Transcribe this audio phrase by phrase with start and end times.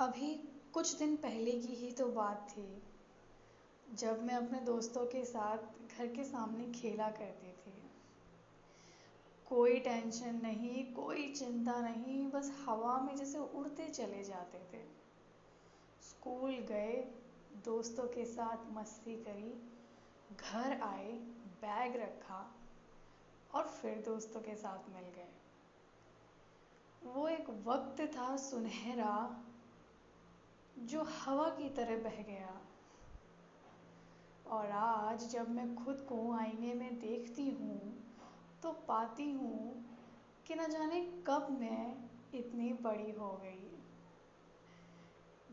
[0.00, 0.34] अभी
[0.72, 2.82] कुछ दिन पहले की ही तो बात थी,
[3.94, 5.58] जब मैं अपने दोस्तों के साथ
[5.98, 7.72] घर के सामने खेला करती थी।
[9.46, 14.82] कोई टेंशन नहीं, कोई चिंता नहीं, बस हवा में जैसे उड़ते चले जाते थे।
[16.02, 16.94] स्कूल गए,
[17.64, 19.52] दोस्तों के साथ मस्ती करी,
[20.36, 21.12] घर आए,
[21.62, 22.54] बैग रखा
[23.54, 25.28] और फिर दोस्तों के साथ मिल गए।
[27.02, 29.44] वो एक वक्त था सुनहरा
[30.80, 32.60] जो हवा की तरह बह गया।
[34.46, 37.80] और आज जब मैं खुद को आईने में देखती हूँ
[38.62, 39.84] तो पाती हूँ
[40.46, 41.94] कि न जाने कब मैं
[42.34, 43.66] इतनी बड़ी हो गई।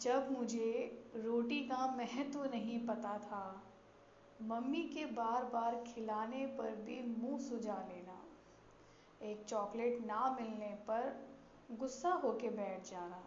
[0.00, 0.72] जब मुझे
[1.16, 3.44] रोटी का महत्व नहीं पता था,
[4.42, 8.20] मम्मी के बार बार खिलाने पर भी मुँह सुजा लेना,
[9.22, 11.02] एक चॉकलेट ना मिलने पर
[11.70, 13.22] गुस्सा होके बैठ जाना।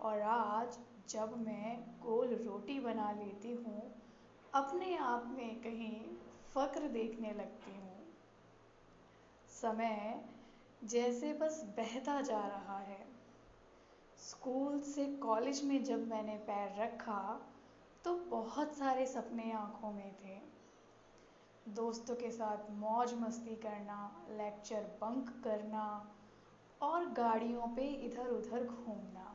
[0.00, 3.82] और आज जब मैं गोल रोटी बना लेती हूँ,
[4.54, 6.16] अपने आप में कहीं
[6.54, 7.90] फ़क्र देखने लगती हूँ।
[9.50, 10.24] समय
[10.84, 13.06] जैसे बस बहता जा रहा है।
[14.18, 17.48] स्कूल से कॉलेज में जब मैंने पैर रखा
[18.04, 20.40] तो बहुत सारे सपने आँखों में थे।
[21.68, 26.14] दोस्तों के साथ मौज मस्ती करना लेक्चर बंक करना
[26.82, 29.31] और गाड़ियों पे इधर उधर घूमना।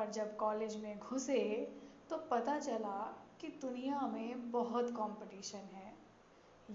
[0.00, 1.40] पर जब कॉलेज में घुसे
[2.10, 2.98] तो पता चला
[3.40, 5.92] कि दुनिया में बहुत कंपटीशन है।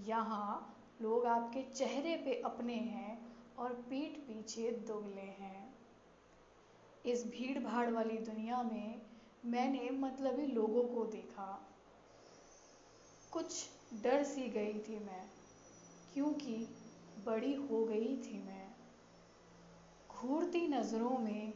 [0.06, 3.18] यहाँ लोग आपके चेहरे पे अपने हैं
[3.58, 5.74] और पीठ पीछे दुगले हैं।
[7.04, 9.02] इस भीड़ भाड़ वाली दुनिया में
[9.44, 11.50] मैंने मतलबी लोगों को देखा।
[13.32, 13.68] कुछ
[14.02, 15.24] डर सी गई थी मैं,
[16.14, 16.56] क्योंकि
[17.26, 18.66] बड़ी हो गई थी मैं।
[20.10, 21.52] घूरती नज़रों में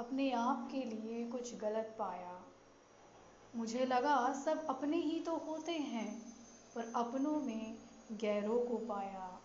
[0.00, 2.42] अपने आप के लिए कुछ गलत पाया।
[3.56, 6.34] मुझे लगा सब अपने ही तो होते हैं,
[6.74, 7.76] पर अपनों में
[8.12, 9.40] गैरों को पाया।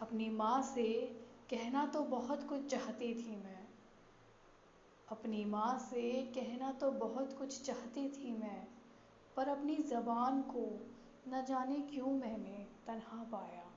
[0.00, 1.16] अपनी माँ से
[1.50, 3.68] कहना तो बहुत कुछ चाहती थी मैं।
[5.08, 8.66] अपनी माँ से कहना तो बहुत कुछ चाहती थी मैं,
[9.36, 10.66] पर अपनी ज़बान को
[11.28, 13.70] न जाने क्यों मैंने तनहा पाया।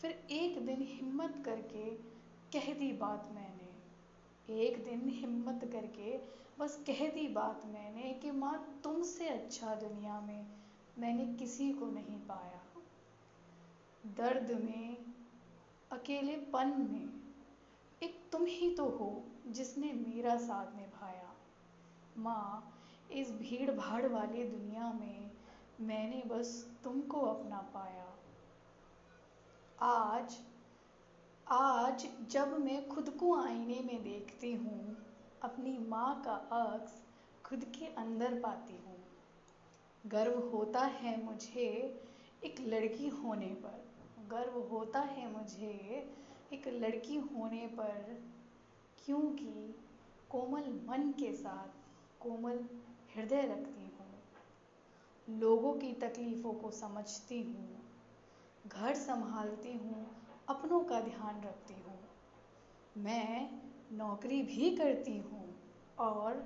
[0.00, 1.90] फिर एक दिन हिम्मत करके
[2.52, 3.61] कह दी बात मैंने।
[4.50, 6.18] एक दिन हिम्मत करके
[6.58, 10.46] बस कह दी बात मैंने कि माँ, तुमसे अच्छा दुनिया में
[10.98, 12.62] मैंने किसी को नहीं पाया।
[14.06, 14.96] दर्द में,
[15.92, 17.20] अकेलेपन में,
[18.02, 21.34] एक तुम ही तो हो जिसने मेरा साथ निभाया।
[22.18, 22.78] माँ,
[23.12, 25.30] इस भीड़ भाड़ वाली दुनिया में
[25.80, 28.08] मैंने बस तुमको अपना पाया।
[29.82, 30.38] आज
[31.52, 34.96] आज जब मैं खुद को आईने में देखती हूँ,
[35.42, 36.92] अपनी माँ का अक्स
[37.44, 38.96] खुद के अंदर पाती हूँ।
[40.04, 41.66] गर्व होता है मुझे
[42.44, 43.84] एक लड़की होने पर।
[44.30, 46.06] गर्व होता है मुझे
[46.52, 48.16] एक लड़की होने पर,
[49.06, 49.74] क्योंकि
[50.30, 51.68] कोमल मन के साथ
[52.20, 52.64] कोमल
[53.16, 57.84] हृदय रखती हूँ। लोगों की तकलीफ़ों को समझती हूँ,
[58.66, 60.21] घर संभालती हूँ
[60.52, 61.98] अपनों का ध्यान रखती हूँ।
[62.96, 63.50] मैं
[63.92, 65.44] नौकरी भी करती हूँ
[65.98, 66.42] और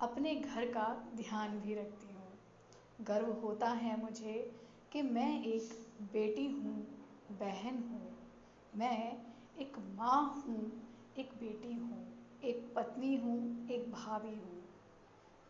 [0.00, 2.32] अपने घर का ध्यान भी रखती हूँ।
[3.00, 4.54] गर्व होता है मुझे
[4.92, 5.72] कि मैं एक
[6.12, 6.74] बेटी हूँ,
[7.30, 8.12] बहन हूँ।
[8.76, 9.16] मैं
[9.58, 10.72] एक माँ हूँ,
[11.18, 12.02] एक बेटी हूँ,
[12.44, 14.62] एक पत्नी हूँ, एक भाभी हूँ।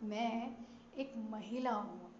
[0.03, 0.57] मैं
[0.99, 2.11] एक महिला हूँ।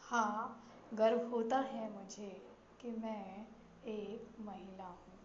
[0.00, 0.62] हाँ
[0.94, 2.42] गर्व होता है मुझे
[2.80, 3.46] कि मैं
[3.84, 5.15] एक महिला हूँ।